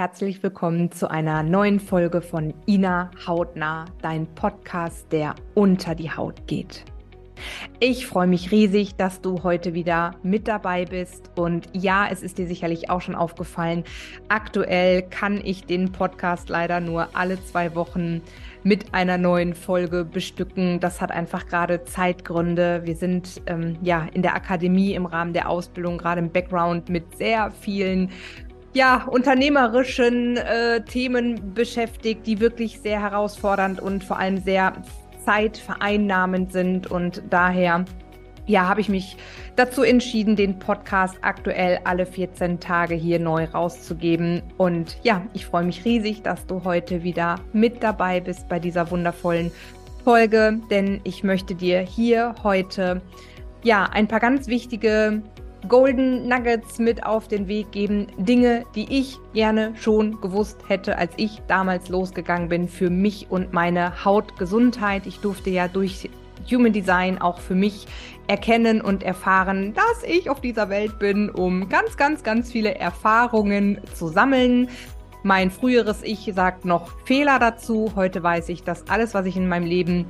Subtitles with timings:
[0.00, 6.46] herzlich willkommen zu einer neuen Folge von Ina Hautnah, dein Podcast, der unter die Haut
[6.46, 6.86] geht.
[7.80, 11.30] Ich freue mich riesig, dass du heute wieder mit dabei bist.
[11.36, 13.84] Und ja, es ist dir sicherlich auch schon aufgefallen,
[14.28, 18.22] aktuell kann ich den Podcast leider nur alle zwei Wochen
[18.62, 20.80] mit einer neuen Folge bestücken.
[20.80, 22.80] Das hat einfach gerade Zeitgründe.
[22.84, 27.18] Wir sind ähm, ja in der Akademie im Rahmen der Ausbildung gerade im Background mit
[27.18, 28.08] sehr vielen
[28.72, 34.74] ja, unternehmerischen äh, Themen beschäftigt, die wirklich sehr herausfordernd und vor allem sehr
[35.24, 36.90] zeitvereinnahmend sind.
[36.90, 37.84] Und daher
[38.46, 39.16] ja, habe ich mich
[39.56, 44.42] dazu entschieden, den Podcast aktuell alle 14 Tage hier neu rauszugeben.
[44.56, 48.90] Und ja, ich freue mich riesig, dass du heute wieder mit dabei bist bei dieser
[48.90, 49.50] wundervollen
[50.04, 53.02] Folge, denn ich möchte dir hier heute
[53.62, 55.22] ja ein paar ganz wichtige
[55.68, 58.06] Golden Nuggets mit auf den Weg geben.
[58.16, 63.52] Dinge, die ich gerne schon gewusst hätte, als ich damals losgegangen bin für mich und
[63.52, 65.06] meine Hautgesundheit.
[65.06, 66.08] Ich durfte ja durch
[66.50, 67.86] Human Design auch für mich
[68.26, 73.80] erkennen und erfahren, dass ich auf dieser Welt bin, um ganz, ganz, ganz viele Erfahrungen
[73.94, 74.68] zu sammeln.
[75.22, 77.92] Mein früheres Ich sagt noch Fehler dazu.
[77.94, 80.06] Heute weiß ich, dass alles, was ich in meinem Leben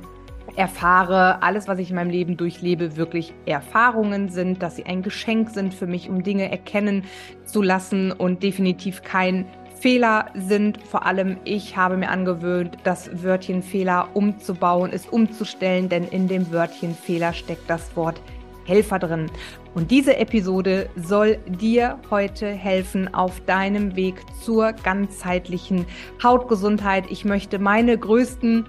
[0.55, 5.49] erfahre, alles, was ich in meinem Leben durchlebe, wirklich Erfahrungen sind, dass sie ein Geschenk
[5.49, 7.03] sind für mich, um Dinge erkennen
[7.45, 9.45] zu lassen und definitiv kein
[9.79, 10.79] Fehler sind.
[10.85, 16.51] Vor allem ich habe mir angewöhnt, das Wörtchen Fehler umzubauen, es umzustellen, denn in dem
[16.51, 18.21] Wörtchen Fehler steckt das Wort
[18.65, 19.29] Helfer drin.
[19.73, 25.85] Und diese Episode soll dir heute helfen auf deinem Weg zur ganzheitlichen
[26.21, 27.05] Hautgesundheit.
[27.09, 28.65] Ich möchte meine größten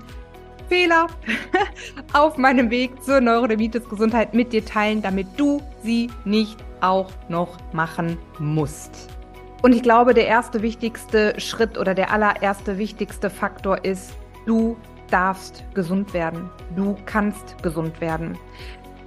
[0.73, 1.06] Fehler
[2.15, 8.17] auf meinem Weg zur Neurodermitis-Gesundheit mit dir teilen, damit du sie nicht auch noch machen
[8.39, 9.11] musst.
[9.61, 14.14] Und ich glaube, der erste wichtigste Schritt oder der allererste wichtigste Faktor ist,
[14.46, 14.79] du
[15.11, 16.48] darfst gesund werden.
[16.75, 18.39] Du kannst gesund werden.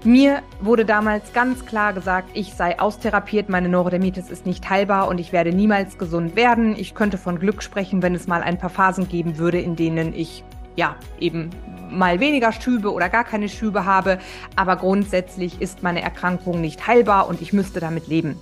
[0.04, 5.20] Mir wurde damals ganz klar gesagt, ich sei austherapiert, meine Neurodermitis ist nicht heilbar und
[5.20, 6.76] ich werde niemals gesund werden.
[6.78, 10.14] Ich könnte von Glück sprechen, wenn es mal ein paar Phasen geben würde, in denen
[10.14, 10.44] ich
[10.76, 11.50] ja, eben
[11.90, 14.20] mal weniger Schübe oder gar keine Schübe habe,
[14.56, 18.38] aber grundsätzlich ist meine Erkrankung nicht heilbar und ich müsste damit leben.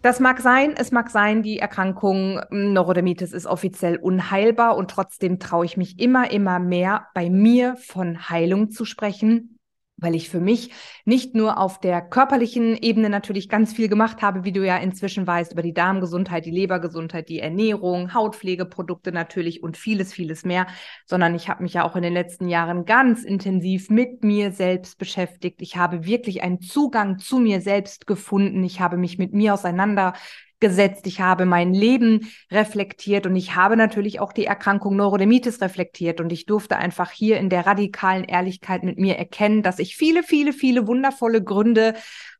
[0.00, 5.40] Das mag sein, es mag sein, die Erkrankung hm, Neurodermitis ist offiziell unheilbar und trotzdem
[5.40, 9.57] traue ich mich immer, immer mehr bei mir von Heilung zu sprechen,
[9.98, 10.70] weil ich für mich
[11.04, 15.26] nicht nur auf der körperlichen Ebene natürlich ganz viel gemacht habe, wie du ja inzwischen
[15.26, 20.66] weißt, über die Darmgesundheit, die Lebergesundheit, die Ernährung, Hautpflegeprodukte natürlich und vieles, vieles mehr,
[21.04, 24.98] sondern ich habe mich ja auch in den letzten Jahren ganz intensiv mit mir selbst
[24.98, 25.60] beschäftigt.
[25.60, 28.62] Ich habe wirklich einen Zugang zu mir selbst gefunden.
[28.64, 30.14] Ich habe mich mit mir auseinander
[30.60, 36.20] gesetzt, ich habe mein Leben reflektiert und ich habe natürlich auch die Erkrankung Neurodermitis reflektiert
[36.20, 40.22] und ich durfte einfach hier in der radikalen Ehrlichkeit mit mir erkennen, dass ich viele,
[40.22, 41.94] viele, viele wundervolle Gründe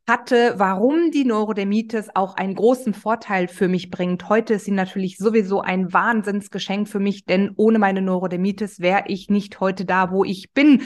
[0.07, 4.27] hatte, warum die Neurodermitis auch einen großen Vorteil für mich bringt.
[4.27, 9.29] Heute ist sie natürlich sowieso ein Wahnsinnsgeschenk für mich, denn ohne meine Neurodermitis wäre ich
[9.29, 10.81] nicht heute da, wo ich bin.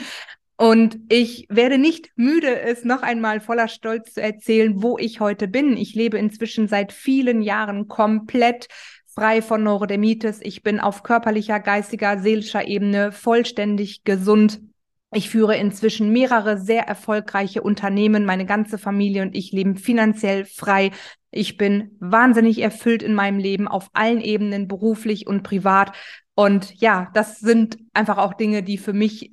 [0.56, 5.48] Und ich werde nicht müde, es noch einmal voller Stolz zu erzählen, wo ich heute
[5.48, 5.76] bin.
[5.76, 8.68] Ich lebe inzwischen seit vielen Jahren komplett
[9.14, 10.40] frei von Neurodermitis.
[10.42, 14.60] Ich bin auf körperlicher, geistiger, seelischer Ebene vollständig gesund.
[15.12, 18.24] Ich führe inzwischen mehrere sehr erfolgreiche Unternehmen.
[18.24, 20.90] Meine ganze Familie und ich leben finanziell frei.
[21.30, 25.92] Ich bin wahnsinnig erfüllt in meinem Leben auf allen Ebenen, beruflich und privat.
[26.34, 29.32] Und ja, das sind einfach auch Dinge, die für mich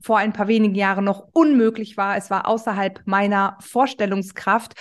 [0.00, 2.16] vor ein paar wenigen Jahren noch unmöglich war.
[2.16, 4.74] Es war außerhalb meiner Vorstellungskraft.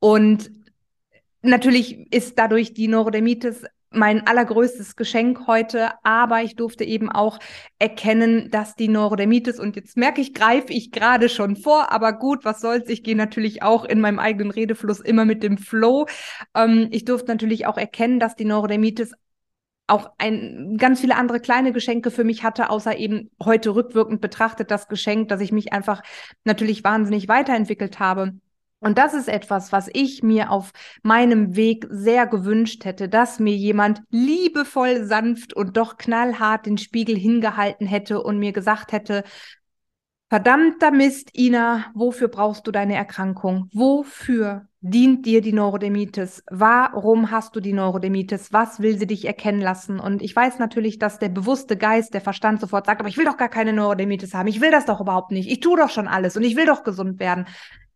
[0.00, 0.50] Und
[1.42, 3.64] natürlich ist dadurch die Neurodermitis
[3.94, 7.38] mein allergrößtes Geschenk heute, aber ich durfte eben auch
[7.78, 12.44] erkennen, dass die Neurodermitis, und jetzt merke ich, greife ich gerade schon vor, aber gut,
[12.44, 16.06] was soll's, ich gehe natürlich auch in meinem eigenen Redefluss immer mit dem Flow.
[16.54, 19.12] Ähm, ich durfte natürlich auch erkennen, dass die Neurodermitis
[19.86, 24.70] auch ein, ganz viele andere kleine Geschenke für mich hatte, außer eben heute rückwirkend betrachtet
[24.70, 26.02] das Geschenk, dass ich mich einfach
[26.44, 28.32] natürlich wahnsinnig weiterentwickelt habe.
[28.80, 30.72] Und das ist etwas, was ich mir auf
[31.02, 37.16] meinem Weg sehr gewünscht hätte, dass mir jemand liebevoll, sanft und doch knallhart den Spiegel
[37.16, 39.24] hingehalten hätte und mir gesagt hätte,
[40.34, 43.68] Verdammter Mist, Ina, wofür brauchst du deine Erkrankung?
[43.72, 46.42] Wofür dient dir die Neurodermitis?
[46.50, 48.52] Warum hast du die Neurodermitis?
[48.52, 50.00] Was will sie dich erkennen lassen?
[50.00, 53.26] Und ich weiß natürlich, dass der bewusste Geist, der Verstand sofort sagt, aber ich will
[53.26, 54.48] doch gar keine Neurodermitis haben.
[54.48, 55.48] Ich will das doch überhaupt nicht.
[55.48, 57.46] Ich tue doch schon alles und ich will doch gesund werden.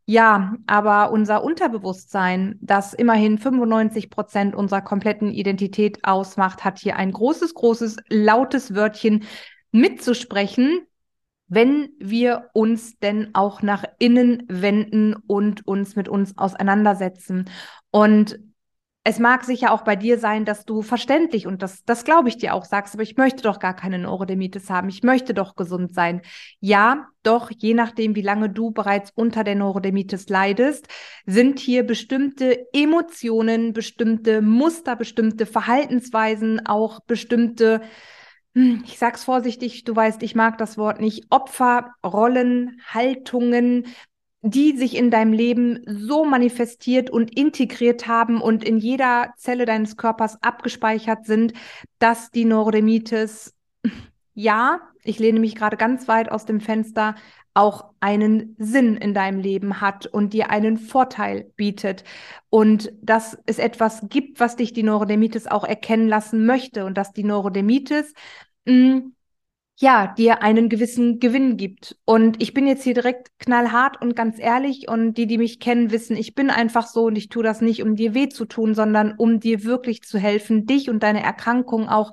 [0.07, 7.11] Ja, aber unser Unterbewusstsein, das immerhin 95 Prozent unserer kompletten Identität ausmacht, hat hier ein
[7.11, 9.25] großes, großes, lautes Wörtchen
[9.73, 10.83] mitzusprechen,
[11.49, 17.51] wenn wir uns denn auch nach innen wenden und uns mit uns auseinandersetzen.
[17.91, 18.39] Und
[19.05, 22.37] es mag sicher auch bei dir sein, dass du verständlich und das, das glaube ich
[22.37, 24.91] dir auch sagst, aber ich möchte doch gar keine Neurodermitis haben.
[24.91, 26.21] Ich möchte doch gesund sein.
[26.61, 30.89] Ja, doch, je nachdem, wie lange du bereits unter der Neurodermitis leidest,
[31.25, 37.81] sind hier bestimmte Emotionen, bestimmte Muster, bestimmte Verhaltensweisen, auch bestimmte
[38.55, 43.87] ich sag's vorsichtig, du weißt, ich mag das Wort nicht, Opfer, Rollen, Haltungen,
[44.41, 49.97] die sich in deinem Leben so manifestiert und integriert haben und in jeder Zelle deines
[49.97, 51.53] Körpers abgespeichert sind,
[51.99, 53.55] dass die Neurodermitis,
[54.35, 57.15] ja, ich lehne mich gerade ganz weit aus dem Fenster,
[57.55, 62.05] auch einen Sinn in deinem Leben hat und dir einen Vorteil bietet
[62.51, 67.13] und dass es etwas gibt, was dich die Neurodermitis auch erkennen lassen möchte und dass
[67.13, 68.15] die Neurodermitis
[68.65, 69.15] mh, hm,
[69.81, 71.97] ja, dir einen gewissen Gewinn gibt.
[72.05, 75.93] Und ich bin jetzt hier direkt knallhart und ganz ehrlich und die, die mich kennen,
[75.93, 78.75] wissen, ich bin einfach so und ich tue das nicht, um dir weh zu tun,
[78.75, 82.13] sondern um dir wirklich zu helfen, dich und deine Erkrankung auch,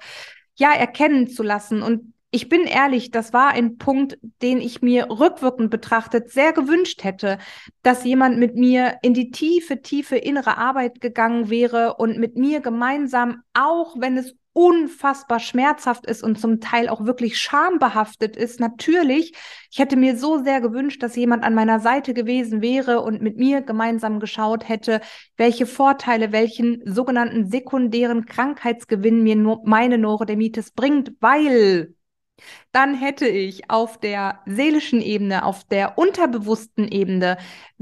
[0.55, 1.81] ja, erkennen zu lassen.
[1.81, 7.05] Und ich bin ehrlich, das war ein Punkt, den ich mir rückwirkend betrachtet sehr gewünscht
[7.05, 7.37] hätte,
[7.81, 12.59] dass jemand mit mir in die tiefe, tiefe innere Arbeit gegangen wäre und mit mir
[12.59, 18.59] gemeinsam, auch wenn es unfassbar schmerzhaft ist und zum Teil auch wirklich schambehaftet ist.
[18.59, 19.33] Natürlich,
[19.71, 23.37] ich hätte mir so sehr gewünscht, dass jemand an meiner Seite gewesen wäre und mit
[23.37, 24.99] mir gemeinsam geschaut hätte,
[25.37, 31.95] welche Vorteile, welchen sogenannten sekundären Krankheitsgewinn mir meine Neurodermitis bringt, weil
[32.71, 37.37] dann hätte ich auf der seelischen Ebene, auf der unterbewussten Ebene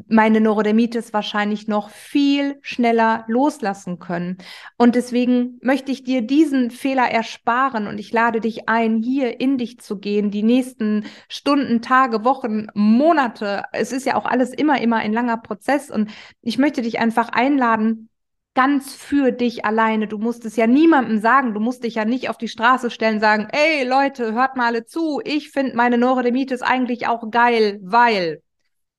[0.08, 4.38] meine Neurodermitis wahrscheinlich noch viel schneller loslassen können.
[4.78, 9.58] Und deswegen möchte ich dir diesen Fehler ersparen und ich lade dich ein, hier in
[9.58, 13.64] dich zu gehen, die nächsten Stunden, Tage, Wochen, Monate.
[13.72, 16.12] Es ist ja auch alles immer, immer ein langer Prozess und
[16.42, 18.10] ich möchte dich einfach einladen,
[18.56, 20.08] ganz für dich alleine.
[20.08, 21.54] Du musst es ja niemandem sagen.
[21.54, 24.86] Du musst dich ja nicht auf die Straße stellen, sagen, ey Leute, hört mal alle
[24.86, 25.22] zu.
[25.24, 28.42] Ich finde meine Neurodermitis eigentlich auch geil, weil.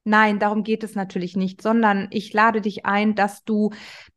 [0.07, 3.71] Nein, darum geht es natürlich nicht, sondern ich lade dich ein, dass du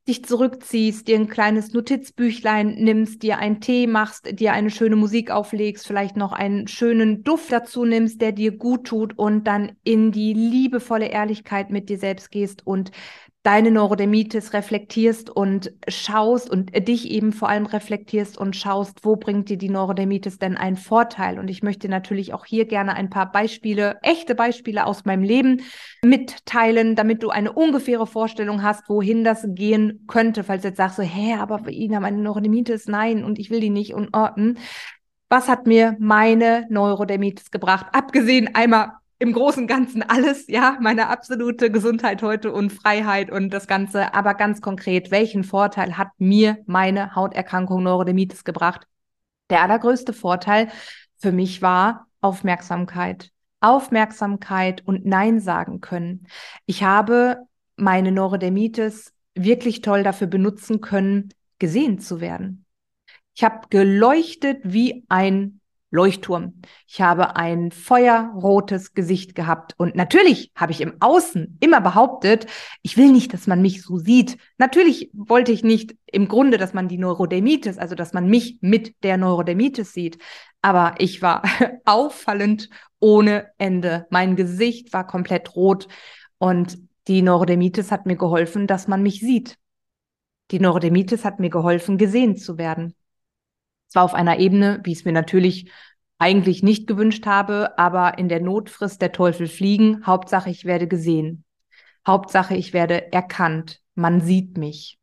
[0.05, 5.31] dich zurückziehst, dir ein kleines Notizbüchlein nimmst, dir einen Tee machst, dir eine schöne Musik
[5.31, 10.11] auflegst, vielleicht noch einen schönen Duft dazu nimmst, der dir gut tut und dann in
[10.11, 12.91] die liebevolle Ehrlichkeit mit dir selbst gehst und
[13.43, 19.47] deine Neurodermitis reflektierst und schaust und dich eben vor allem reflektierst und schaust, wo bringt
[19.47, 21.39] dir die Neurodermitis denn einen Vorteil?
[21.39, 25.61] Und ich möchte natürlich auch hier gerne ein paar Beispiele, echte Beispiele aus meinem Leben
[26.03, 30.43] mitteilen, damit du eine ungefähre Vorstellung hast, wohin das gehen könnte.
[30.43, 33.69] Falls du jetzt sagst so, hä, aber Ina, meine Neurodermitis, nein, und ich will die
[33.69, 34.57] nicht und orten.
[35.29, 37.87] Was hat mir meine Neurodermitis gebracht?
[37.93, 43.49] Abgesehen einmal im Großen und Ganzen alles, ja, meine absolute Gesundheit heute und Freiheit und
[43.49, 44.13] das Ganze.
[44.13, 48.87] Aber ganz konkret, welchen Vorteil hat mir meine Hauterkrankung Neurodermitis gebracht?
[49.49, 50.69] Der allergrößte Vorteil
[51.17, 53.31] für mich war Aufmerksamkeit.
[53.59, 56.27] Aufmerksamkeit und Nein sagen können.
[56.67, 62.65] Ich habe meine Neurodermitis wirklich toll dafür benutzen können, gesehen zu werden.
[63.35, 65.59] Ich habe geleuchtet wie ein
[65.89, 66.61] Leuchtturm.
[66.85, 72.45] Ich habe ein feuerrotes Gesicht gehabt und natürlich habe ich im Außen immer behauptet,
[72.81, 74.37] ich will nicht, dass man mich so sieht.
[74.57, 79.01] Natürlich wollte ich nicht im Grunde, dass man die Neurodermitis, also dass man mich mit
[79.03, 80.17] der Neurodermitis sieht,
[80.61, 81.43] aber ich war
[81.85, 84.07] auffallend ohne Ende.
[84.09, 85.87] Mein Gesicht war komplett rot
[86.37, 86.77] und
[87.07, 89.57] die Neurodermitis hat mir geholfen, dass man mich sieht.
[90.51, 92.93] Die Neurodermitis hat mir geholfen, gesehen zu werden.
[93.87, 95.71] Zwar auf einer Ebene, wie ich es mir natürlich
[96.19, 100.05] eigentlich nicht gewünscht habe, aber in der Not frisst der Teufel fliegen.
[100.05, 101.43] Hauptsache, ich werde gesehen.
[102.05, 103.81] Hauptsache, ich werde erkannt.
[103.95, 104.97] Man sieht mich.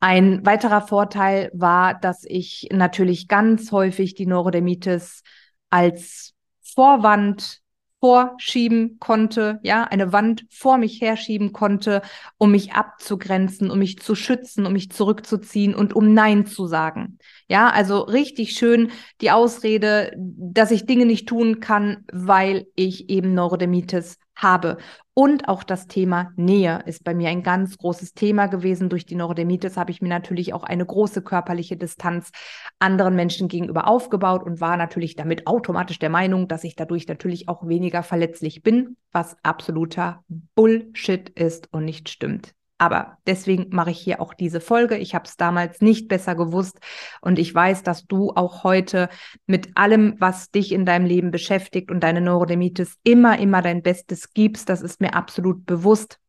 [0.00, 5.22] Ein weiterer Vorteil war, dass ich natürlich ganz häufig die Neurodermitis
[5.68, 7.59] als Vorwand
[8.00, 12.02] vorschieben konnte, ja, eine Wand vor mich herschieben konnte,
[12.38, 17.18] um mich abzugrenzen, um mich zu schützen, um mich zurückzuziehen und um Nein zu sagen.
[17.46, 18.90] Ja, also richtig schön
[19.20, 24.78] die Ausrede, dass ich Dinge nicht tun kann, weil ich eben Neurodermitis habe.
[25.14, 28.88] Und auch das Thema Nähe ist bei mir ein ganz großes Thema gewesen.
[28.88, 32.30] Durch die Neurodermitis habe ich mir natürlich auch eine große körperliche Distanz
[32.78, 37.48] anderen Menschen gegenüber aufgebaut und war natürlich damit automatisch der Meinung, dass ich dadurch natürlich
[37.48, 42.54] auch weniger verletzlich bin, was absoluter Bullshit ist und nicht stimmt.
[42.80, 44.96] Aber deswegen mache ich hier auch diese Folge.
[44.96, 46.78] Ich habe es damals nicht besser gewusst
[47.20, 49.10] und ich weiß, dass du auch heute
[49.46, 54.32] mit allem, was dich in deinem Leben beschäftigt und deine Neurodermitis immer, immer dein Bestes
[54.32, 54.70] gibst.
[54.70, 56.20] Das ist mir absolut bewusst.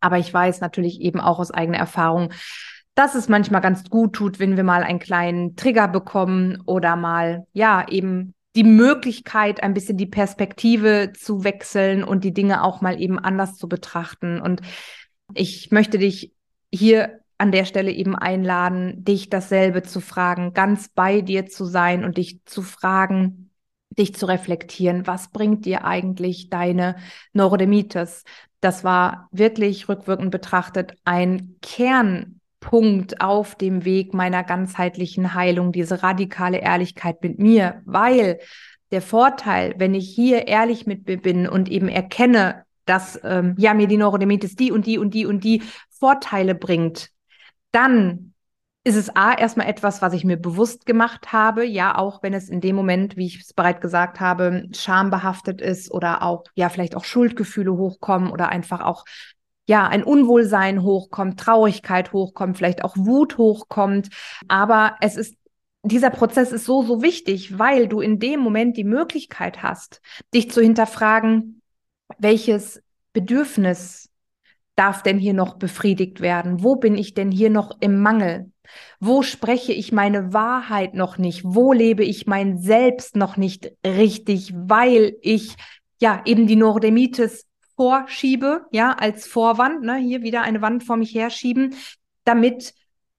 [0.00, 2.32] Aber ich weiß natürlich eben auch aus eigener Erfahrung,
[2.94, 7.44] dass es manchmal ganz gut tut, wenn wir mal einen kleinen Trigger bekommen oder mal,
[7.52, 13.00] ja, eben die Möglichkeit, ein bisschen die Perspektive zu wechseln und die Dinge auch mal
[13.00, 14.40] eben anders zu betrachten.
[14.40, 14.60] Und
[15.34, 16.32] ich möchte dich
[16.72, 22.04] hier an der Stelle eben einladen, dich dasselbe zu fragen, ganz bei dir zu sein
[22.04, 23.50] und dich zu fragen,
[23.96, 26.96] dich zu reflektieren, was bringt dir eigentlich deine
[27.32, 28.24] Neurodermitis?
[28.60, 36.58] Das war wirklich rückwirkend betrachtet ein Kernpunkt auf dem Weg meiner ganzheitlichen Heilung, diese radikale
[36.58, 38.40] Ehrlichkeit mit mir, weil
[38.90, 43.74] der Vorteil, wenn ich hier ehrlich mit mir bin und eben erkenne, dass ähm, ja
[43.74, 47.10] mir die Neurodermitis die und die und die und die Vorteile bringt,
[47.72, 48.34] dann
[48.84, 52.48] ist es A, erstmal etwas, was ich mir bewusst gemacht habe, ja, auch wenn es
[52.48, 56.96] in dem Moment, wie ich es bereits gesagt habe, schambehaftet ist oder auch, ja, vielleicht
[56.96, 59.04] auch Schuldgefühle hochkommen oder einfach auch,
[59.66, 64.08] ja, ein Unwohlsein hochkommt, Traurigkeit hochkommt, vielleicht auch Wut hochkommt.
[64.48, 65.36] Aber es ist
[65.82, 70.00] dieser Prozess ist so, so wichtig, weil du in dem Moment die Möglichkeit hast,
[70.34, 71.57] dich zu hinterfragen,
[72.18, 74.08] welches Bedürfnis
[74.76, 76.62] darf denn hier noch befriedigt werden?
[76.62, 78.50] Wo bin ich denn hier noch im Mangel?
[79.00, 81.42] Wo spreche ich meine Wahrheit noch nicht?
[81.44, 85.56] Wo lebe ich mein Selbst noch nicht richtig, weil ich
[86.00, 87.46] ja eben die Neurodermitis
[87.76, 91.74] vorschiebe, ja, als Vorwand, ne, hier wieder eine Wand vor mich herschieben,
[92.24, 92.74] damit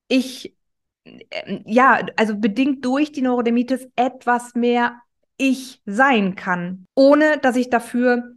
[0.07, 0.55] ich
[1.03, 5.01] äh, ja, also bedingt durch die Neurodermitis etwas mehr
[5.37, 8.35] ich sein kann, ohne dass ich dafür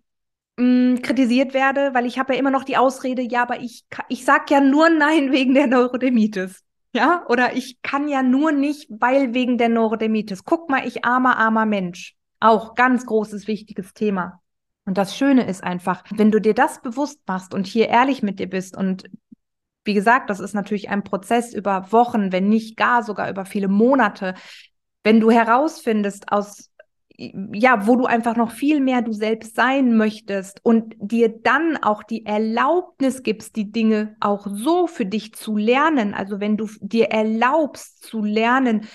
[0.56, 4.24] mh, kritisiert werde, weil ich habe ja immer noch die Ausrede, ja, aber ich, ich
[4.24, 6.62] sag ja nur Nein wegen der Neurodermitis.
[6.94, 10.44] Ja, oder ich kann ja nur nicht, weil wegen der Neurodermitis.
[10.44, 12.14] Guck mal, ich armer, armer Mensch.
[12.38, 14.42] Auch ganz großes, wichtiges Thema.
[14.84, 18.40] Und das Schöne ist einfach, wenn du dir das bewusst machst und hier ehrlich mit
[18.40, 19.04] dir bist und
[19.84, 23.68] wie gesagt, das ist natürlich ein Prozess über Wochen, wenn nicht gar sogar über viele
[23.68, 24.34] Monate.
[25.02, 26.70] Wenn du herausfindest, aus
[27.16, 32.02] ja, wo du einfach noch viel mehr du selbst sein möchtest und dir dann auch
[32.02, 36.14] die Erlaubnis gibst, die Dinge auch so für dich zu lernen.
[36.14, 38.86] Also wenn du dir erlaubst zu lernen,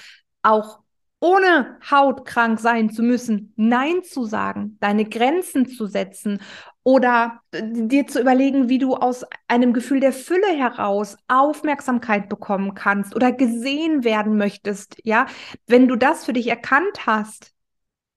[0.41, 0.79] auch
[1.19, 6.39] ohne hautkrank sein zu müssen, Nein zu sagen, deine Grenzen zu setzen
[6.83, 13.15] oder dir zu überlegen, wie du aus einem Gefühl der Fülle heraus Aufmerksamkeit bekommen kannst
[13.15, 15.25] oder gesehen werden möchtest, ja,
[15.65, 17.56] wenn du das für dich erkannt hast,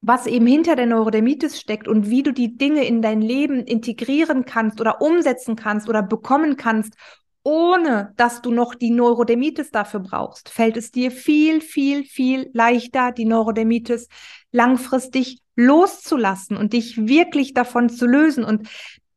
[0.02, 4.44] was eben hinter der Neurodermitis steckt und wie du die Dinge in dein Leben integrieren
[4.44, 6.94] kannst oder umsetzen kannst oder bekommen kannst,
[7.42, 13.12] ohne dass du noch die Neurodermitis dafür brauchst, fällt es dir viel, viel, viel leichter,
[13.12, 14.08] die Neurodermitis
[14.52, 18.44] langfristig loszulassen und dich wirklich davon zu lösen.
[18.44, 18.68] Und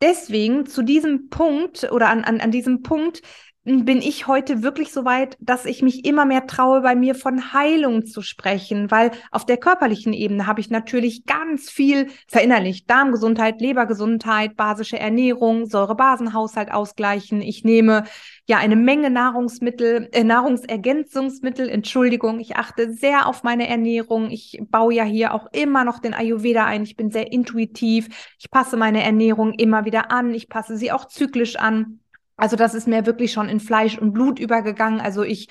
[0.01, 3.21] deswegen zu diesem Punkt oder an, an, an diesem Punkt
[3.65, 7.53] bin ich heute wirklich so weit, dass ich mich immer mehr traue, bei mir von
[7.53, 12.89] Heilung zu sprechen, weil auf der körperlichen Ebene habe ich natürlich ganz viel verinnerlicht.
[12.89, 17.41] Darmgesundheit, Lebergesundheit, basische Ernährung, Säurebasenhaushalt ausgleichen.
[17.41, 18.03] Ich nehme
[18.47, 22.41] ja eine Menge Nahrungsmittel, äh, Nahrungsergänzungsmittel, Entschuldigung.
[22.41, 24.29] Ich achte sehr auf meine Ernährung.
[24.29, 26.83] Ich baue ja hier auch immer noch den Ayurveda ein.
[26.83, 28.35] Ich bin sehr intuitiv.
[28.39, 30.33] Ich passe meine Ernährung immer wieder an.
[30.33, 32.01] Ich passe sie auch zyklisch an.
[32.35, 34.99] Also das ist mir wirklich schon in Fleisch und Blut übergegangen.
[34.99, 35.49] Also ich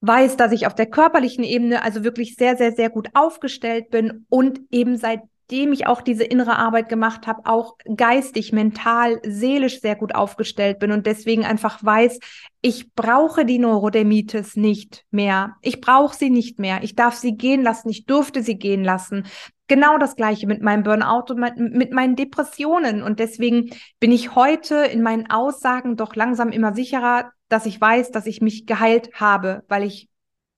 [0.00, 4.26] weiß, dass ich auf der körperlichen Ebene also wirklich sehr, sehr, sehr gut aufgestellt bin
[4.28, 9.96] und eben seitdem ich auch diese innere Arbeit gemacht habe, auch geistig, mental, seelisch sehr
[9.96, 12.18] gut aufgestellt bin und deswegen einfach weiß,
[12.66, 15.56] ich brauche die Neurodermitis nicht mehr.
[15.60, 16.82] Ich brauche sie nicht mehr.
[16.82, 17.90] Ich darf sie gehen lassen.
[17.90, 19.24] Ich durfte sie gehen lassen
[19.66, 23.02] genau das Gleiche mit meinem Burnout und mit meinen Depressionen.
[23.02, 28.10] Und deswegen bin ich heute in meinen Aussagen doch langsam immer sicherer, dass ich weiß,
[28.12, 30.08] dass ich mich geheilt habe, weil ich,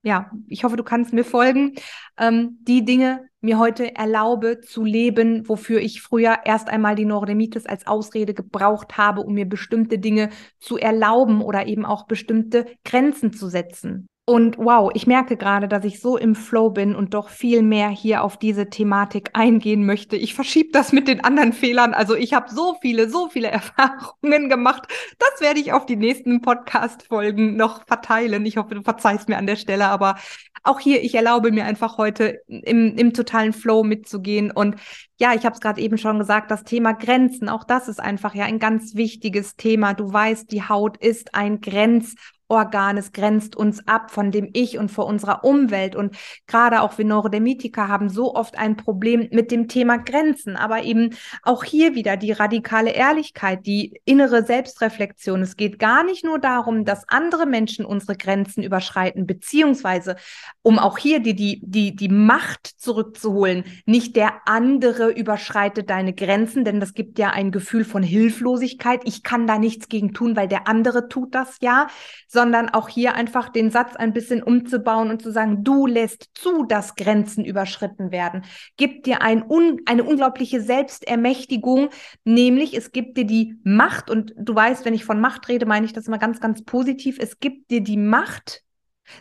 [0.02, 1.75] ja, ich hoffe, du kannst mir folgen,
[2.18, 7.64] ähm, die Dinge mir heute erlaube zu leben, wofür ich früher erst einmal die Neurodermitis
[7.64, 13.32] als Ausrede gebraucht habe, um mir bestimmte Dinge zu erlauben oder eben auch bestimmte Grenzen
[13.32, 14.08] zu setzen.
[14.28, 17.90] Und wow, ich merke gerade, dass ich so im Flow bin und doch viel mehr
[17.90, 20.16] hier auf diese Thematik eingehen möchte.
[20.16, 21.95] Ich verschiebe das mit den anderen Fehlern.
[21.95, 24.88] Also ich habe so viele, so viele Erfahrungen gemacht.
[25.21, 28.45] Das werde ich auf die nächsten Podcast-Folgen noch verteilen.
[28.47, 29.87] Ich hoffe, du verzeihst mir an der Stelle.
[29.87, 30.16] Aber
[30.64, 34.50] auch hier, ich erlaube mir einfach heute im, im totalen Flow mitzugehen.
[34.50, 34.75] Und
[35.21, 38.35] ja, ich habe es gerade eben schon gesagt, das Thema Grenzen, auch das ist einfach
[38.35, 39.95] ja ein ganz wichtiges Thema.
[39.95, 42.16] Du weißt, die Haut ist ein Grenz
[42.48, 45.96] Organ, es grenzt uns ab von dem Ich und vor unserer Umwelt.
[45.96, 50.56] Und gerade auch wir Neurodermitiker haben so oft ein Problem mit dem Thema Grenzen.
[50.56, 51.10] Aber eben
[51.42, 55.42] auch hier wieder die radikale Ehrlichkeit, die innere Selbstreflexion.
[55.42, 60.16] Es geht gar nicht nur darum, dass andere Menschen unsere Grenzen überschreiten, beziehungsweise
[60.62, 63.64] um auch hier die, die, die, die Macht zurückzuholen.
[63.86, 69.00] Nicht der andere überschreitet deine Grenzen, denn das gibt ja ein Gefühl von Hilflosigkeit.
[69.04, 71.88] Ich kann da nichts gegen tun, weil der andere tut das ja
[72.36, 76.64] sondern auch hier einfach den Satz ein bisschen umzubauen und zu sagen, du lässt zu,
[76.64, 78.44] dass Grenzen überschritten werden.
[78.76, 81.88] Gibt dir ein un eine unglaubliche Selbstermächtigung,
[82.24, 85.86] nämlich es gibt dir die Macht und du weißt, wenn ich von Macht rede, meine
[85.86, 87.16] ich das immer ganz, ganz positiv.
[87.18, 88.64] Es gibt dir die Macht,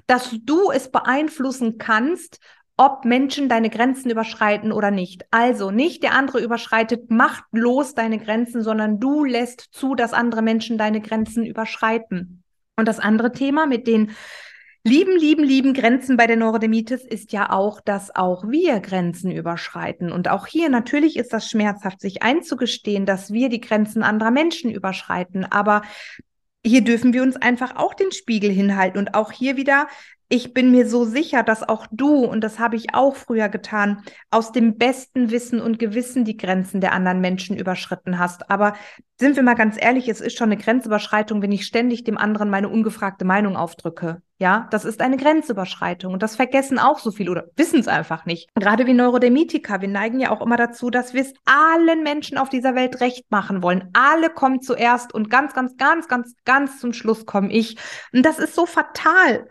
[0.07, 2.41] dass du es beeinflussen kannst,
[2.75, 5.25] ob Menschen deine Grenzen überschreiten oder nicht.
[5.31, 10.77] Also nicht der andere überschreitet machtlos deine Grenzen, sondern du lässt zu, dass andere Menschen
[10.77, 12.43] deine Grenzen überschreiten.
[12.77, 14.11] Und das andere Thema mit den
[14.83, 20.11] lieben, lieben, lieben Grenzen bei der Neurodermitis ist ja auch, dass auch wir Grenzen überschreiten.
[20.11, 24.69] Und auch hier natürlich ist das schmerzhaft, sich einzugestehen, dass wir die Grenzen anderer Menschen
[24.69, 25.43] überschreiten.
[25.45, 25.81] Aber
[26.63, 29.87] hier dürfen wir uns einfach auch den Spiegel hinhalten und auch hier wieder
[30.27, 34.01] ich bin mir so sicher, dass auch du, und das habe ich auch früher getan,
[34.31, 38.49] aus dem besten Wissen und Gewissen die Grenzen der anderen Menschen überschritten hast.
[38.49, 38.73] Aber
[39.19, 42.49] sind wir mal ganz ehrlich, es ist schon eine Grenzüberschreitung, wenn ich ständig dem anderen
[42.49, 44.21] meine ungefragte Meinung aufdrücke.
[44.37, 48.25] Ja, das ist eine Grenzüberschreitung und das vergessen auch so viel oder wissen es einfach
[48.25, 48.49] nicht.
[48.55, 52.49] Gerade wie Neurodermitiker, wir neigen ja auch immer dazu, dass wir es allen Menschen auf
[52.49, 53.89] dieser Welt recht machen wollen.
[53.93, 57.77] Alle kommen zuerst und ganz, ganz, ganz, ganz, ganz zum Schluss komme ich.
[58.11, 59.47] Und das ist so fatal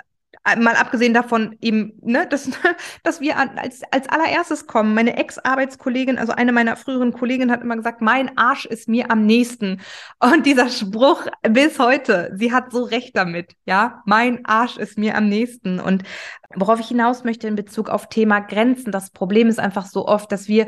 [0.59, 2.51] mal abgesehen davon eben, ne, dass,
[3.03, 4.95] dass wir als, als allererstes kommen.
[4.95, 9.25] Meine Ex-Arbeitskollegin, also eine meiner früheren Kolleginnen hat immer gesagt, mein Arsch ist mir am
[9.27, 9.81] nächsten.
[10.21, 15.17] Und dieser Spruch bis heute, sie hat so recht damit, ja, mein Arsch ist mir
[15.17, 15.81] am nächsten.
[15.81, 16.03] Und
[16.55, 20.31] worauf ich hinaus möchte in Bezug auf Thema Grenzen, das Problem ist einfach so oft,
[20.31, 20.67] dass wir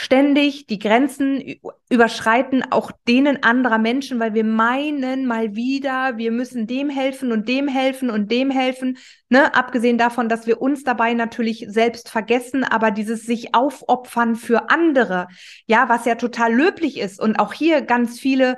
[0.00, 1.56] ständig die Grenzen
[1.90, 7.48] überschreiten, auch denen anderer Menschen, weil wir meinen mal wieder, wir müssen dem helfen und
[7.48, 8.96] dem helfen und dem helfen.
[9.28, 9.52] Ne?
[9.56, 15.26] Abgesehen davon, dass wir uns dabei natürlich selbst vergessen, aber dieses sich aufopfern für andere,
[15.66, 18.56] ja, was ja total löblich ist und auch hier ganz viele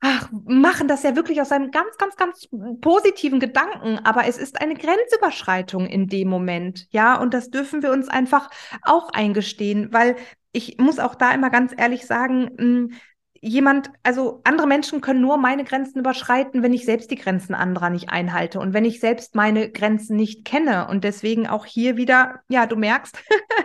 [0.00, 2.48] ach, machen das ja wirklich aus einem ganz, ganz, ganz
[2.80, 7.90] positiven Gedanken, aber es ist eine Grenzüberschreitung in dem Moment, ja, und das dürfen wir
[7.90, 8.48] uns einfach
[8.82, 10.14] auch eingestehen, weil
[10.52, 12.92] ich muss auch da immer ganz ehrlich sagen, hm,
[13.40, 17.90] jemand, also andere Menschen können nur meine Grenzen überschreiten, wenn ich selbst die Grenzen anderer
[17.90, 20.88] nicht einhalte und wenn ich selbst meine Grenzen nicht kenne.
[20.88, 23.16] Und deswegen auch hier wieder, ja, du merkst,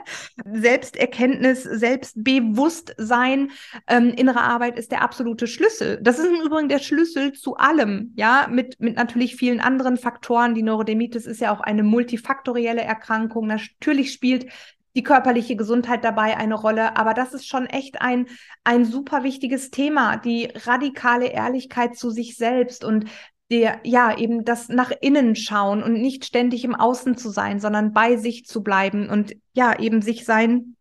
[0.46, 3.52] Selbsterkenntnis, Selbstbewusstsein,
[3.88, 6.00] ähm, innere Arbeit ist der absolute Schlüssel.
[6.02, 10.56] Das ist im Übrigen der Schlüssel zu allem, ja, mit, mit natürlich vielen anderen Faktoren.
[10.56, 13.48] Die Neurodermitis ist ja auch eine multifaktorielle Erkrankung.
[13.48, 14.48] Natürlich spielt
[14.96, 16.98] die körperliche Gesundheit dabei eine Rolle.
[16.98, 18.28] Aber das ist schon echt ein,
[18.64, 23.06] ein super wichtiges Thema, die radikale Ehrlichkeit zu sich selbst und
[23.52, 27.94] der, ja, eben das nach innen schauen und nicht ständig im Außen zu sein, sondern
[27.94, 30.76] bei sich zu bleiben und ja, eben sich sein,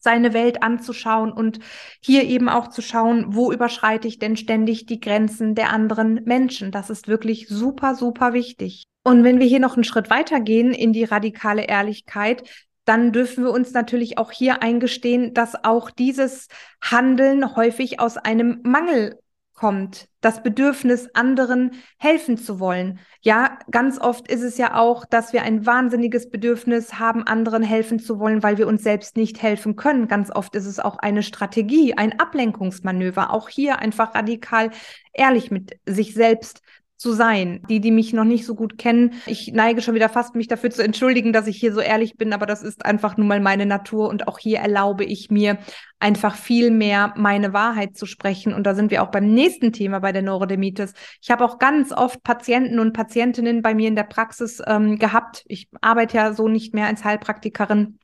[0.00, 1.58] seine Welt anzuschauen und
[2.00, 6.70] hier eben auch zu schauen, wo überschreite ich denn ständig die Grenzen der anderen Menschen.
[6.70, 8.84] Das ist wirklich super, super wichtig.
[9.04, 13.50] Und wenn wir hier noch einen Schritt weitergehen in die radikale Ehrlichkeit, dann dürfen wir
[13.50, 16.48] uns natürlich auch hier eingestehen, dass auch dieses
[16.80, 19.18] Handeln häufig aus einem Mangel
[19.52, 23.00] kommt, das Bedürfnis, anderen helfen zu wollen.
[23.22, 27.98] Ja, ganz oft ist es ja auch, dass wir ein wahnsinniges Bedürfnis haben, anderen helfen
[27.98, 30.06] zu wollen, weil wir uns selbst nicht helfen können.
[30.06, 33.32] Ganz oft ist es auch eine Strategie, ein Ablenkungsmanöver.
[33.32, 34.70] Auch hier einfach radikal
[35.12, 36.62] ehrlich mit sich selbst
[36.98, 37.62] zu sein.
[37.70, 40.70] Die, die mich noch nicht so gut kennen, ich neige schon wieder fast, mich dafür
[40.70, 43.64] zu entschuldigen, dass ich hier so ehrlich bin, aber das ist einfach nun mal meine
[43.64, 45.58] Natur und auch hier erlaube ich mir
[46.00, 48.52] einfach viel mehr meine Wahrheit zu sprechen.
[48.52, 50.92] Und da sind wir auch beim nächsten Thema bei der Neurodermitis.
[51.22, 55.44] Ich habe auch ganz oft Patienten und Patientinnen bei mir in der Praxis ähm, gehabt.
[55.46, 57.98] Ich arbeite ja so nicht mehr als Heilpraktikerin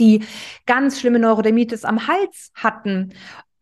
[0.00, 0.24] die
[0.66, 3.12] ganz schlimme Neurodermitis am Hals hatten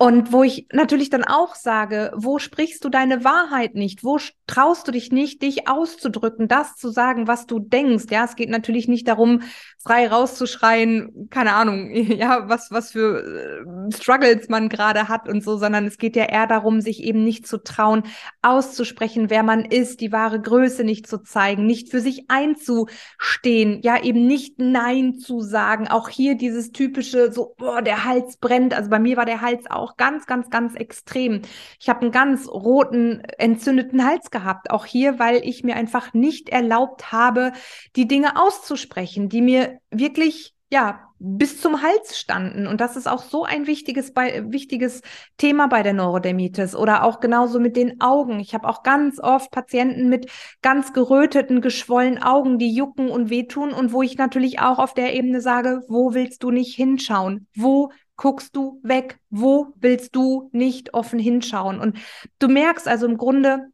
[0.03, 4.03] Und wo ich natürlich dann auch sage, wo sprichst du deine Wahrheit nicht?
[4.03, 8.07] Wo traust du dich nicht, dich auszudrücken, das zu sagen, was du denkst?
[8.11, 9.43] Ja, es geht natürlich nicht darum,
[9.83, 15.57] frei rauszuschreien, keine Ahnung, ja, was, was für äh, Struggles man gerade hat und so,
[15.57, 18.05] sondern es geht ja eher darum, sich eben nicht zu trauen,
[18.43, 24.03] auszusprechen, wer man ist, die wahre Größe nicht zu zeigen, nicht für sich einzustehen, ja,
[24.03, 25.89] eben nicht Nein zu sagen.
[25.89, 28.75] Auch hier dieses typische, so, boah, der Hals brennt.
[28.75, 31.43] Also bei mir war der Hals auch auch ganz, ganz, ganz extrem.
[31.81, 34.71] Ich habe einen ganz roten, entzündeten Hals gehabt.
[34.71, 37.53] Auch hier, weil ich mir einfach nicht erlaubt habe,
[37.97, 42.67] die Dinge auszusprechen, die mir wirklich, ja, bis zum Hals standen.
[42.67, 45.03] Und das ist auch so ein wichtiges, bei, wichtiges
[45.37, 48.41] Thema bei der Neurodermitis oder auch genauso mit den Augen.
[48.41, 50.29] Ich habe auch ganz oft Patienten mit
[50.63, 55.15] ganz geröteten, geschwollenen Augen, die jucken und wehtun und wo ich natürlich auch auf der
[55.15, 57.47] Ebene sage, wo willst du nicht hinschauen?
[57.55, 59.21] Wo guckst du weg?
[59.31, 61.79] Wo willst du nicht offen hinschauen?
[61.79, 61.99] Und
[62.41, 63.69] du merkst also im Grunde,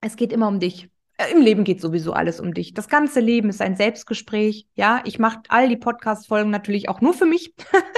[0.00, 0.91] es geht immer um dich.
[1.30, 2.74] Im Leben geht sowieso alles um dich.
[2.74, 4.66] Das ganze Leben ist ein Selbstgespräch.
[4.74, 7.54] Ja, ich mache all die Podcast-Folgen natürlich auch nur für mich.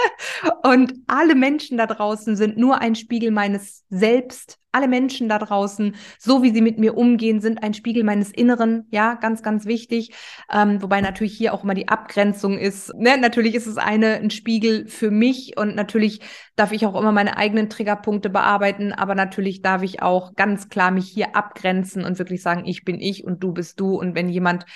[0.63, 5.95] und alle Menschen da draußen sind nur ein Spiegel meines Selbst alle Menschen da draußen,
[6.19, 8.87] so wie sie mit mir umgehen, sind ein Spiegel meines Inneren.
[8.91, 10.11] Ja, ganz, ganz wichtig.
[10.53, 12.93] Ähm, wobei natürlich hier auch immer die Abgrenzung ist.
[12.99, 13.17] Ne?
[13.19, 16.21] Natürlich ist es eine, ein Spiegel für mich und natürlich
[16.57, 20.91] darf ich auch immer meine eigenen Triggerpunkte bearbeiten, aber natürlich darf ich auch ganz klar
[20.91, 23.99] mich hier abgrenzen und wirklich sagen, ich bin ich und du bist du.
[23.99, 24.67] Und wenn jemand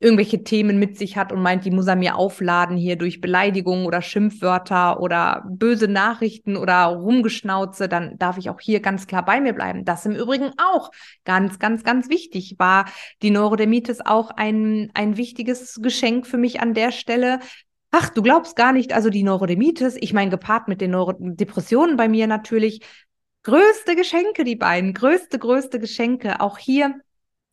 [0.00, 3.84] irgendwelche Themen mit sich hat und meint, die muss er mir aufladen hier durch Beleidigungen
[3.84, 9.40] oder Schimpfwörter oder böse Nachrichten oder Rumgeschnauze, dann darf ich auch hier ganz klar bei
[9.40, 9.84] mir bleiben.
[9.84, 10.92] Das im Übrigen auch
[11.24, 12.84] ganz, ganz, ganz wichtig war
[13.22, 17.40] die Neurodermitis auch ein, ein wichtiges Geschenk für mich an der Stelle.
[17.90, 21.96] Ach, du glaubst gar nicht, also die Neurodermitis, ich meine, gepaart mit den Neuro Depressionen
[21.96, 22.82] bei mir natürlich,
[23.42, 26.40] größte Geschenke, die beiden, größte, größte Geschenke.
[26.40, 27.00] Auch hier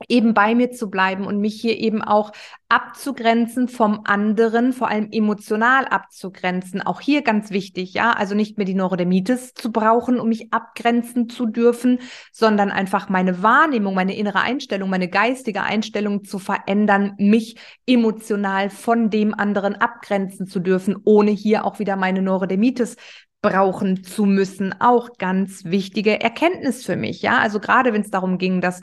[0.09, 2.31] eben bei mir zu bleiben und mich hier eben auch
[2.67, 6.81] abzugrenzen vom anderen, vor allem emotional abzugrenzen.
[6.81, 11.29] Auch hier ganz wichtig, ja, also nicht mehr die Neurodermitis zu brauchen, um mich abgrenzen
[11.29, 11.99] zu dürfen,
[12.33, 17.55] sondern einfach meine Wahrnehmung, meine innere Einstellung, meine geistige Einstellung zu verändern, mich
[17.85, 22.97] emotional von dem anderen abgrenzen zu dürfen, ohne hier auch wieder meine Neurodermitis
[23.41, 24.73] brauchen zu müssen.
[24.81, 27.37] Auch ganz wichtige Erkenntnis für mich, ja.
[27.37, 28.81] Also gerade wenn es darum ging, dass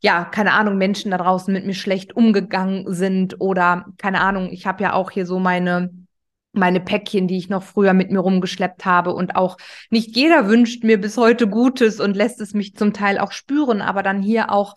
[0.00, 4.66] ja, keine Ahnung, Menschen da draußen mit mir schlecht umgegangen sind oder keine Ahnung, ich
[4.66, 5.90] habe ja auch hier so meine
[6.56, 9.58] meine Päckchen, die ich noch früher mit mir rumgeschleppt habe und auch
[9.90, 13.82] nicht jeder wünscht mir bis heute Gutes und lässt es mich zum Teil auch spüren,
[13.82, 14.74] aber dann hier auch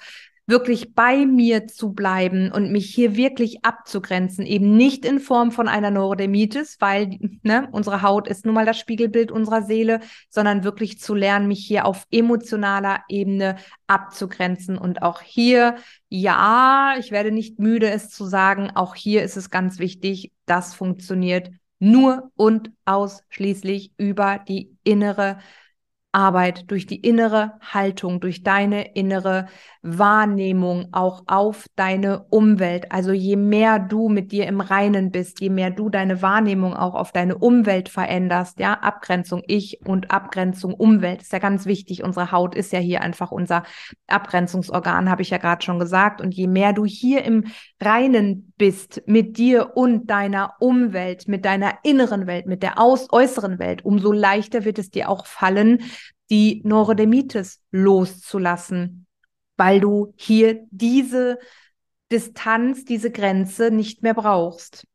[0.50, 5.68] wirklich bei mir zu bleiben und mich hier wirklich abzugrenzen, eben nicht in Form von
[5.68, 11.00] einer Neurodermitis, weil ne, unsere Haut ist nun mal das Spiegelbild unserer Seele, sondern wirklich
[11.00, 13.58] zu lernen, mich hier auf emotionaler Ebene
[13.88, 14.78] abzugrenzen.
[14.78, 15.76] Und auch hier,
[16.10, 20.74] ja, ich werde nicht müde, es zu sagen, auch hier ist es ganz wichtig, das
[20.74, 25.38] funktioniert nur und ausschließlich über die innere
[26.12, 29.48] Arbeit, durch die innere Haltung, durch deine innere
[29.84, 32.92] Wahrnehmung auch auf deine Umwelt.
[32.92, 36.96] Also je mehr du mit dir im Reinen bist, je mehr du deine Wahrnehmung auch
[36.96, 42.04] auf deine Umwelt veränderst, ja, Abgrenzung ich und Abgrenzung Umwelt ist ja ganz wichtig.
[42.04, 43.64] Unsere Haut ist ja hier einfach unser
[44.08, 46.22] Abgrenzungsorgan, habe ich ja gerade schon gesagt.
[46.22, 47.46] Und je mehr du hier im
[47.80, 53.86] Reinen bist mit dir und deiner Umwelt, mit deiner inneren Welt, mit der äußeren Welt,
[53.86, 55.80] umso leichter wird es dir auch fallen,
[56.30, 59.08] die Neurodermitis loszulassen,
[59.58, 61.40] weil du hier diese
[62.12, 64.86] Distanz, diese Grenze nicht mehr brauchst.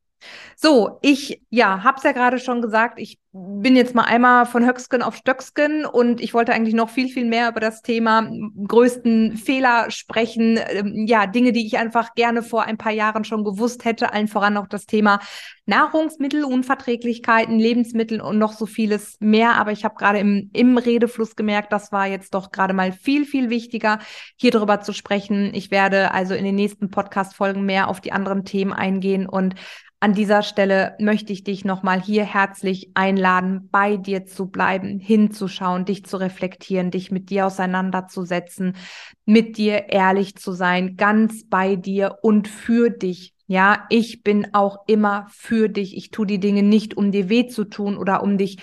[0.57, 5.03] So, ich ja, hab's ja gerade schon gesagt, ich bin jetzt mal einmal von Höcksken
[5.03, 8.31] auf Stöcksken und ich wollte eigentlich noch viel, viel mehr über das Thema
[8.69, 10.61] größten Fehler sprechen.
[10.69, 14.29] Ähm, ja, Dinge, die ich einfach gerne vor ein paar Jahren schon gewusst hätte, allen
[14.29, 15.19] voran auch das Thema
[15.67, 19.57] Nahrungsmittelunverträglichkeiten, Lebensmittel und noch so vieles mehr.
[19.57, 23.25] Aber ich habe gerade im, im Redefluss gemerkt, das war jetzt doch gerade mal viel,
[23.25, 23.99] viel wichtiger,
[24.37, 25.53] hier drüber zu sprechen.
[25.55, 29.57] Ich werde also in den nächsten Podcast-Folgen mehr auf die anderen Themen eingehen und
[30.05, 35.87] an dieser Stelle möchte ich dich nochmal hier herzlich einladen, bei dir zu bleiben, hinzuschauen,
[35.87, 38.77] dich zu reflektieren, dich mit dir auseinanderzusetzen,
[39.25, 43.33] mit dir ehrlich zu sein, ganz bei dir und für dich.
[43.47, 45.97] Ja, ich bin auch immer für dich.
[45.97, 48.59] Ich tue die Dinge nicht, um dir weh zu tun oder um dich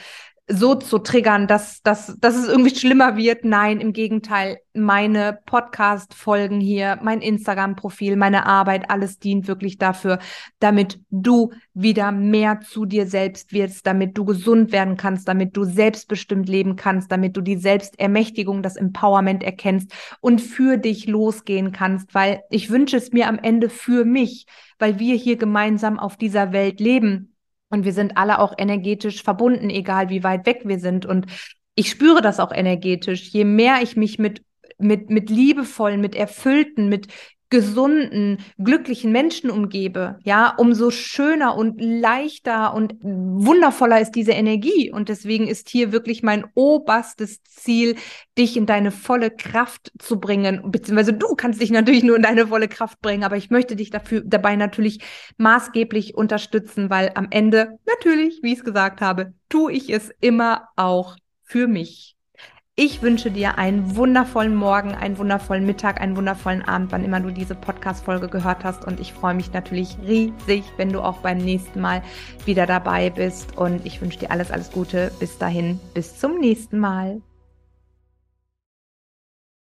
[0.47, 3.45] so zu triggern, dass, dass, dass es irgendwie schlimmer wird.
[3.45, 4.57] Nein, im Gegenteil.
[4.73, 10.19] Meine Podcast-Folgen hier, mein Instagram-Profil, meine Arbeit, alles dient wirklich dafür,
[10.59, 15.63] damit du wieder mehr zu dir selbst wirst, damit du gesund werden kannst, damit du
[15.63, 22.13] selbstbestimmt leben kannst, damit du die Selbstermächtigung, das Empowerment erkennst und für dich losgehen kannst,
[22.13, 24.45] weil ich wünsche es mir am Ende für mich,
[24.79, 27.30] weil wir hier gemeinsam auf dieser Welt leben
[27.71, 31.05] und wir sind alle auch energetisch verbunden, egal wie weit weg wir sind.
[31.05, 31.25] Und
[31.75, 33.29] ich spüre das auch energetisch.
[33.29, 34.43] Je mehr ich mich mit,
[34.77, 37.07] mit, mit liebevollen, mit erfüllten, mit
[37.51, 44.89] gesunden, glücklichen Menschen umgebe, ja, umso schöner und leichter und wundervoller ist diese Energie.
[44.89, 47.97] Und deswegen ist hier wirklich mein oberstes Ziel,
[48.37, 50.71] dich in deine volle Kraft zu bringen.
[50.71, 53.89] Beziehungsweise du kannst dich natürlich nur in deine volle Kraft bringen, aber ich möchte dich
[53.89, 55.03] dafür, dabei natürlich
[55.37, 60.69] maßgeblich unterstützen, weil am Ende natürlich, wie ich es gesagt habe, tue ich es immer
[60.77, 62.15] auch für mich.
[62.77, 67.29] Ich wünsche dir einen wundervollen Morgen, einen wundervollen Mittag, einen wundervollen Abend, wann immer du
[67.29, 68.85] diese Podcast-Folge gehört hast.
[68.87, 72.01] Und ich freue mich natürlich riesig, wenn du auch beim nächsten Mal
[72.45, 73.57] wieder dabei bist.
[73.57, 75.11] Und ich wünsche dir alles, alles Gute.
[75.19, 77.21] Bis dahin, bis zum nächsten Mal.